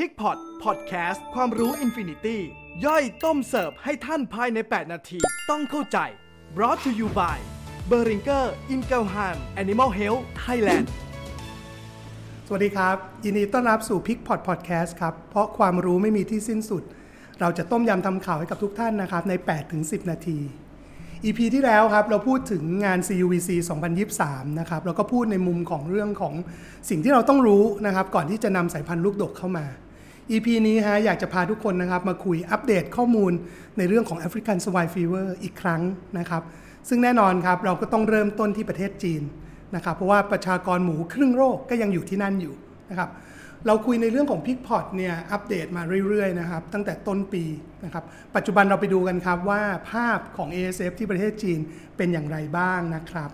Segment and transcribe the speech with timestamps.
[0.00, 2.40] Pig Pot Podcast ความรู้ infinity
[2.84, 5.18] ย่อยต้มเสิร์ฟให้ท่านภายใน 8 นาที
[5.50, 5.98] ต้องเข้าใจ
[6.56, 7.38] brought to you by
[7.90, 8.44] b e r i n g e r
[8.74, 10.86] i n g e l h a m Animal Health Thailand
[12.46, 16.82] สวัสดีครับ ยินดีต้อนรับสู่ Pig Pot Podcast ครับ เพราะความรู้ไม่มีที่สิ้นสุด
[17.40, 19.32] เราจะต้มยำทำแกงให้กับทุกท่านนะครับ ใน
[19.72, 20.38] 8-10 นาที
[21.24, 23.50] EP ที่แล้วครับเราพูดถึงงาน CUVC
[24.04, 26.34] 2023 นะครับแล้วก็พูดในมุมของเรื่องของ
[26.90, 29.66] สิ่งที่เราต้องรู้นะครับ ก่อนที่จะนำสายพันธุ์ลูกดกเข้ามา
[30.30, 33.32] EP นี้ฮะอยากจะพาทุกคนนะครับมาคุยอัปเดตข้อมูล
[33.78, 35.82] ในเรื่องของ African Swine Fever อีกครั้ง
[36.18, 36.42] นะครับ
[36.88, 39.22] ซึ่งแน่นอนครับเราก็ต้องเริ่มต้นที่ประเทศจีน
[39.74, 42.54] นะครับเพราะว่าประชากรหมูครึ่งโลกก็ยังอยู่ที่นั่นอยู่
[42.90, 43.10] นะครับ
[43.66, 47.44] เราคุยในเรื่องของพิกพอตเนี่ยอัปเดตมาเรื่อยๆนะครับตั้งแต่ต้นปี
[47.84, 48.04] นะครับ
[48.36, 51.58] ปัจจุบันเราไปดูกันครับว่าภาพของ ASF ที่ประเทศจีน
[51.96, 53.30] เป็นอย่างไรบ้างนะครับ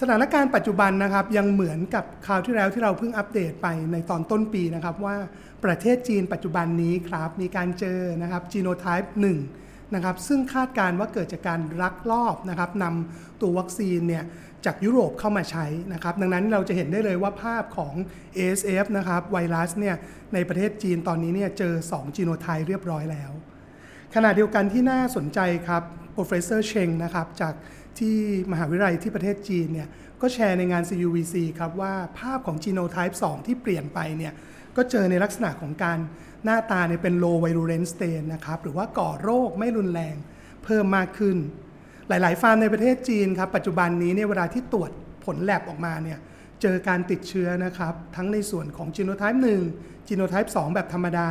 [0.00, 5.16] สถานการณ์ปัจจุบันนะครับยังเหมือนกับคราวที่แล้วที่เราเพิ่งอัปเดตไปในตอนต้นปีนะครับว่า
[5.64, 9.14] ประเทศจีนปัจจุบันนี้ครับมีการเจอนะครับจีโนไทป์
[9.54, 14.24] 1นะครับซึ่งคาดการณ์ว่าเกิดจากการลักลอบนะครับนำตัววัคซีนเนี่ย
[14.64, 17.94] จากยุโรปเข้ามาใช้นะครับดังนั้นเราจะเห็นได้เลยว่าภาพของ
[18.36, 19.96] ASF นะครับไวรัสเนี่ย
[20.34, 23.32] ในประเทศจีนตอนนี้เนี่ยเจอ 2 จีโนไทป์เรียบร้อยแล้ว
[24.14, 25.82] ขณะเดียวกันที่น่าสนใจครับ
[26.16, 27.54] professor Cheng นะครับจาก
[28.00, 28.16] ที่
[28.52, 29.88] มหาวิทยาลัยที่ประเทศจีนเนี่ย
[30.20, 34.32] ก็แชร์ในงาน CUVC ครับว่าภาพของ genotype 2 ที่เปลี่ยนไปเนี่ย
[34.76, 35.98] ก็เจอในลักษณะของการ
[36.44, 40.16] หน้าตาเนี่ยเป็น low virulence stain นะครับหรือว่าก่อโรคไม่รุนแรง
[40.64, 41.36] เพิ่มมากขึ้น
[42.08, 44.90] หลาย ๆ ฟาร์มในประเทศจีนครับปัจจุบันนี้เนี่ยเวลาที่ตรวจ
[45.24, 46.18] ผลแลบออกมาเนี่ย
[46.62, 49.38] เจอการติดเชื้อนะครับทั้งในส่วนของ genotype
[49.74, 51.28] 1 genotype 2 แบบธรรมดา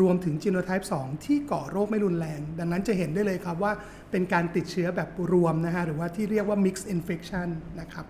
[0.00, 3.72] รวมถึงจีโนไทป์ 2 ที่ก่อโรคไม่รุนแรง ดังนั้นจะเห็นได้เลยครับว่า
[4.10, 7.48] เป็นการติดเชื้อแบบรวมนะฮะหรือว่าที่เรียกว่า mixed infection
[7.80, 8.06] นะครับ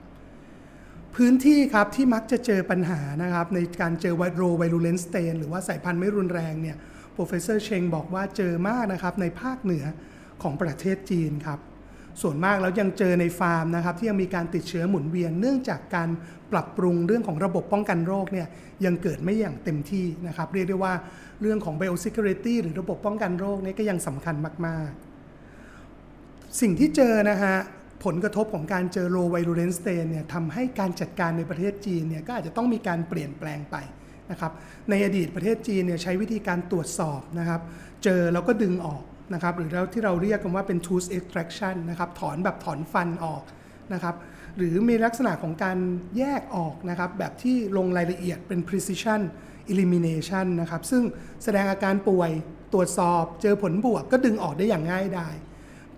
[1.17, 6.77] พื้นที่ครับที่มักจะเจอปัญหานะครับในการเจอ low virulent strain หรือว่าสายพันธุ์ไม่รุนแรงเนี่ย
[7.13, 9.85] professor Cheng บอกว่าเจอมากนะครับในภาคเหนือ
[10.43, 11.59] ของประเทศจีนครับ
[12.23, 16.09] ส่วนมากแล้วยังเจอในฟาร์มนะครับที่ยังมีการติดเชื้อหมุนเวียน เนื่องจากการ
[16.53, 18.47] ปรับปรุงเรื่องของระบบป้องกันโรคเนี่ย
[18.85, 20.95] ยังเกิดไม่อย่างเต็มที่นะครับเรียกได้ว่า
[21.41, 24.35] เรื่องของ biosecurity หรือระบบป้องกันโรคนี่ก็ยังสำคัญ
[24.67, 24.91] มาก
[25.75, 27.57] ๆ สิ่งที่เจอนะฮะ
[28.05, 33.77] ผลกระทบของการเจอโรไวรูเลนสเตนเนี่ยทำให้การจัดการในประเทศจีนเนี่ยก็อาจจะต้องมีการเปลี่ยนแปลงไป
[34.31, 34.53] นะครับ
[34.91, 37.61] ในอดีตประเทศจีนเนี่ยใช้วิธีการตรวจสอบนะครับ
[38.05, 43.43] เจอแล้วก็ดึงออก นะครับหรือที่เราเรียกกันว่าเป็น tooth extraction นะครับถอนแบบถอนฟันออก
[43.93, 44.15] นะครับ
[44.57, 45.79] หรือมีลักษณะของการ
[46.19, 49.21] แยกออกนะครับแบบที่ลงรายละเอียดเป็น precision
[49.73, 51.03] elimination นะครับซึ่ง
[51.45, 52.31] แสดงอาการป่วย
[52.73, 55.35] ตรวจสอบเจอผลบวกก็ดึงออกได้อย่างง่ายดาย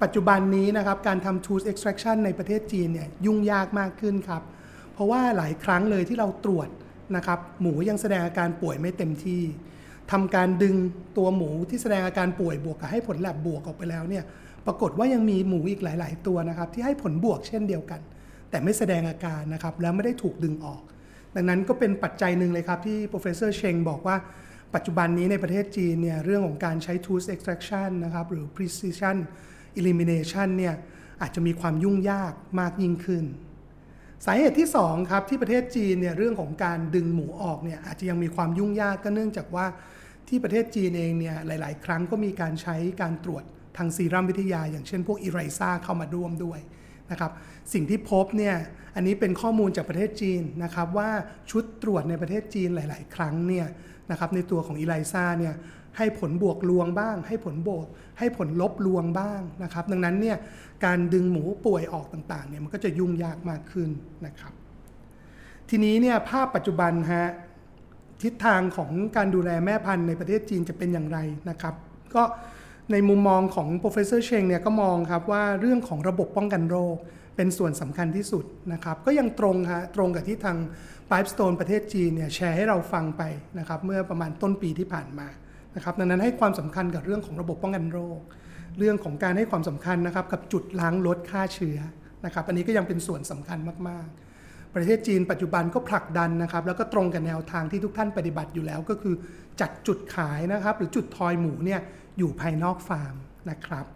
[0.03, 4.43] ปัจจุบันนี้นะครับการทำ tooth extraction ในประเทศจีนเนี่ยยุ่งยากมากขึ้นครับ
[4.93, 6.69] เพราะว่าหลายครั้งเลยที่เราตรวจ
[7.17, 9.43] นะครับหมูยังแสดงอาการป่วยไม่เต็มที่
[10.13, 10.77] ทำการดึง
[11.17, 14.25] ตัวหมูที่แสดงอาการป่วยบวกกับให้ผลแลบบวกออกไปแล้วเนี่ย
[14.67, 18.01] ปรากฏว่ายังมีหมูอีกหลาย ๆ ตัวนะครับที่ให้ผลบวกเช่นเดียวกัน
[18.51, 20.83] แต่ไม่แสดงอาการนะครับแล้วไม่ได้ถูกดึงออก
[21.35, 24.17] ดังนั้นก็เป็นปัจจัยหนึ่งเลยครับที่ professor Cheng บอกว่า
[24.75, 29.17] ปัจจุบันนี้ในประเทศจีนเนี่ยเรื่องของการใช้ tooth extraction นะครับหรือ precision
[29.79, 30.75] elimination เนี่ย
[31.23, 33.25] อาจจะมีความยุ่งยากมากยิ่งขึ้น
[34.25, 39.67] สาเหตุที่2ครับที่ประเทศจีนเนี่ยเรื่องของการดึงหมูออกเนี่ยอาจจะยังมีความยุ่งยากก็เนื่องจากว่า
[40.29, 43.45] ที่ประเทศจีนเองเนี่ยหลาย ๆ ครั้งก็มีการใช้การตรวจ
[43.77, 46.61] ทางซีรัมวิทยา อย่างเช่นพวกอิไรซ่าเข้ามาร่วมด้วย
[47.11, 47.33] นะครับ
[47.73, 48.57] สิ่งที่พบเนี่ย
[48.95, 51.11] อันนี้เป็นข้อมูลจากประเทศจีนนะครับว่า
[51.51, 53.67] ชุดตรวจในประเทศจีนหลาย ๆ ครั้งเนี่ย
[54.11, 55.55] นะครับในตัวของอิไรซ่าเนี่ย
[55.99, 57.87] ให้ผลบวกลวงบ้าง ให้ผลบวก
[58.19, 60.37] ให้ผลลบลวงบ้างนะครับ ดังนั้นเนี่ย
[60.85, 63.91] การดึงหมูป่วยออกต่างๆเนี่ยมันก็จะยุ่งยากมากขึ้น
[64.27, 64.53] นะครับ
[65.71, 67.27] ทีนี้เนี่ยภาพปัจจุบันฮะ
[68.23, 71.19] ทิศทางของการดูแลแม่พันธุ์ในประเทศจีนจะเป็นอย่างไร
[71.51, 71.75] นะครับ
[72.15, 72.23] ก็
[72.93, 76.97] ในมุมมองของ professor Cheng เนี่ยก็มองครับว่าเรื่องของระบบป้องกันโรค
[77.37, 80.59] เป็นส่วนสำคัญที่สุดนะครับ ก็ยังตรงฮะตรงกับที่ทาง
[81.11, 83.23] Pipestone ประเทศจีนเนี่ยแชร์ให้เราฟังไป
[83.59, 85.27] นะครับ เมื่อประมาณต้นปีที่ผ่านมา
[85.77, 88.21] นะครับดังนั้นให้ความสำคัญกับเรื่องของระบบป้องกันโรค
[88.79, 91.79] เรื่องของการให้ความสำคัญนะครับกับจุดล้างลดค่าเชื้อ
[92.25, 93.59] นะครับอันนี้ก็ยังเป็นส่วนสำคัญ
[93.89, 99.15] มากๆ ประเทศจีนปัจจุบันก็ผลักดันนะครับแล้วก็ตรงกับแนวทางที่ทุกท่านปฏิบัติอยู่แล้ว ก็คือ
[99.61, 101.81] จัดจุดขายนะครับหรือจุดถ่ายหมูเนี่ย
[102.19, 103.15] อยู่ภายนอกฟาร์ม
[103.51, 103.87] นะครับ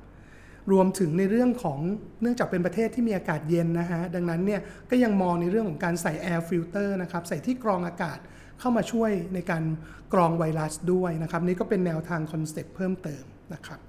[0.72, 1.78] รวมถึงในเรื่องของ
[2.22, 4.60] เนื่องจากเป็นประเทศที่มีอากาศเย็นนะฮะดังนั้นเนี่ย
[4.90, 8.18] ก็ยังมองในเรื่องของการใส่ air filter นะครับใส่ที่กรองอากาศ
[8.60, 9.64] เข้ามาช่วยในการ
[10.12, 13.24] กรองไวรัสด้วยนะครับนี่ก็เป็นแนวทาง concept เพิ่มเติม
[13.54, 13.80] นะครับ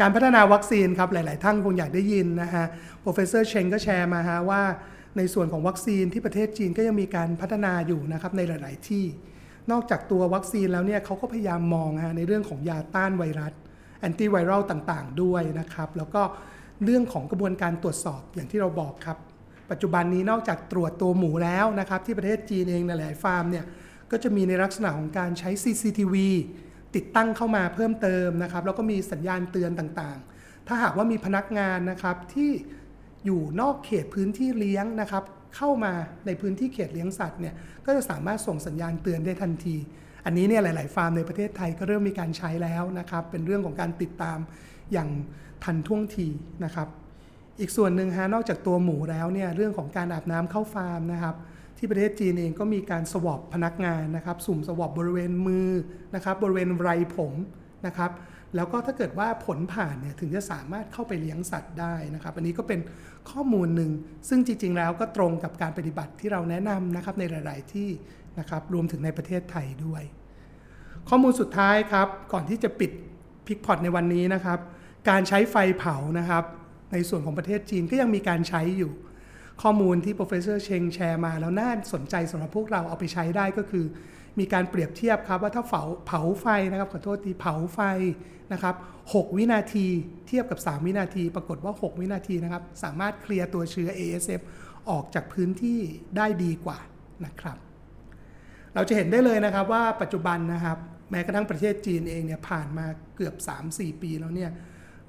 [0.00, 2.64] การพัฒนาวัคซีนครับหลาย ๆ ท่านคงอยากได้ยินนะฮะ
[3.04, 4.62] professor Cheng ก็แชร์มาฮะว่า
[5.16, 9.04] ในส่วนของวัคซีนที่ประเทศจีนก็ยังมีการพัฒนาอยู่นะครับในหลาย ๆ ที่
[9.70, 13.52] นอกจากตัววัคซีนแล้วเนี่ยเขาก็พยายามมองฮะในเรื่องของยาต้านไวรัส
[14.00, 16.22] antiviral ต่าง ๆ ด้วยนะครับ แล้วก็
[16.84, 19.18] เรื่องของกระบวนการตรวจสอบอย่างที่เราบอกครับ
[19.70, 23.64] ปัจจุบันนี้นอกจากตรวจตัวหมูแล้วนะครับที่ประเทศจีนเองในหลายฟาร์มเนี่ย
[24.12, 26.14] ก็จะมีในลักษณะของการใช้ CCTV
[26.94, 32.50] ติดตั้งเข้ามาเพิ่มเติมนะครับ แล้วก็มีสัญญาณเตือนต่างๆ ถ้าหากว่ามีพนักงานนะครับที่
[33.24, 35.24] อยู่นอกเขตพื้นที่เลี้ยงนะครับ
[35.56, 35.92] เข้ามา
[36.26, 37.54] ในพื้นที่เขตเลี้ยงสัตว์เนี่ย
[37.86, 39.76] ก็จะสามารถส่งสัญญาณเตือนได้ทันที
[40.24, 44.38] อันนี้เนี่ยหลาย ๆ ฟาร์มในประเทศไทยก็เริ่มมีการใช้แล้วนะครับ เป็นเรื่องของการติดตาม
[44.92, 45.08] อย่าง
[45.64, 46.28] ทันท่วงที
[46.64, 46.88] นะครับ
[47.60, 51.36] อีกส่วนหนึ่งฮะนอกจากตัวหมูแล้วเนี่ยเรื่องของการอาบน้ำเข้าฟาร์มนะครับ
[51.78, 55.70] ที่ประเทศจีนเองก็มีการสวอปพนักงานนะครับ สุ่มสวอปบริเวณมือ
[56.14, 57.32] นะครับ บริเวณไรผม
[57.86, 58.10] นะครับ
[58.56, 62.80] แล้วก็ถ้าเกิดว่าผลผ่านเนี่ยถึงจะสามารถเข้าไปเลี้ยงสัตว์ได้นะครับ อันนี้ก็เป็น
[63.30, 63.90] ข้อมูลหนึ่ง
[64.28, 67.90] ซึ่งจริง ๆ แล้วก็ตรงกับการปฏิบัติที่เราแนะนำนะครับในหลาย ๆ ที่
[68.38, 70.02] นะครับ รวมถึงในประเทศไทยด้วย
[71.08, 72.90] ข้อมูลสุดท้ายครับ ก่อนที่จะปิด
[73.46, 74.58] พิกพอตในวันนี้นะครับ
[75.08, 76.44] การใช้ไฟเผานะครับ
[76.92, 78.92] ในส่วนของประเทศจีนก็ยังมีการใช้อยู่
[79.62, 83.84] ข้อมูลที่ professor เชงแชร์มาแล้วน่าสนใจสำหรับพวกเราเอาไปใช้ได้ก็คือ
[84.38, 87.80] มีการเปรียบเทียบครับว่าถ้าเผาเผาไฟนะครับขอโทษทีเผาไฟ
[88.52, 88.74] นะครับ
[89.06, 89.86] 6 วินาที
[90.28, 94.40] เทียบกับ 3 วินาที ปรากฏว่า 6 วินาทีนะครับ สามารถเคลียร์ตัวเชื้อ ASF
[94.90, 95.80] ออกจากพื้นที่
[96.16, 96.78] ได้ดีกว่า
[97.24, 97.56] นะครับ
[98.74, 100.78] เราจะเห็นได้เลยนะครับว่าปัจจุบันนะครับ
[101.10, 103.34] แม้กระทั่งประเทศจีนเองเนี่ยผ่านมาเกือบ
[103.68, 104.50] 3-4 ปีแล้วเนี่ย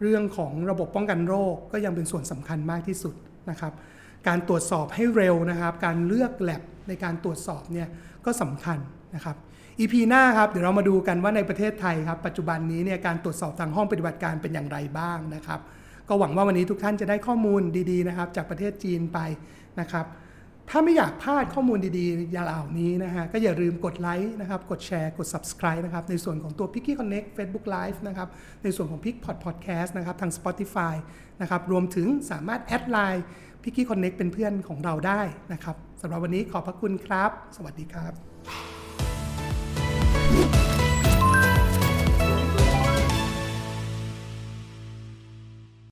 [0.01, 3.15] เรื่องของระบบป้องกันโรคก็ยังเป็นส่วนสำคัญมากที่สุด
[3.49, 3.73] นะครับ
[4.27, 7.87] การตรวจสอบให้เร็วนะครับ การเลือกแลบในการตรวจสอบเนี่ย
[8.25, 8.77] ก็สำคัญ
[9.15, 9.35] นะครับ
[9.79, 15.59] EP หน้าครับเดี๋ยวเรามาดูกันว่าในประเทศไทยครับปัจจุบันนี้เนี่ยการตรวจสอบทางห้องปฏิบัติการเป็นอย่างไรบ้างนะครับ
[16.07, 17.61] ก็หวังว่าวันนี้ทุกท่านจะได้ข้อมูล
[17.91, 19.19] ดีๆนะครับ จากประเทศจีนไป
[19.79, 20.05] นะครับ
[20.69, 28.27] ถ้าไม่อยากพลาดข้อมูลดีๆอย่างเหล่านี้นะฮะก็อย่าลืมกดไลค์นะครับกดแชร์กด subscribe นะครับในส่วนของตัว p i c k y Connect Facebook Live นะครับ
[28.63, 30.95] ในส่วนของ p i c k Pod Podcast นะครับทาง Spotify
[31.41, 35.21] นะครับรวมถึงสามารถ add LINE Piggy Connect เป็นเพื่อนของเราได้
[35.53, 38.28] นะครับสำหรับวันนี้ขอบพระคุณครับ สวัสดีครับ